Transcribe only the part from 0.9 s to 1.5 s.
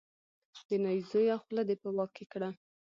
زویه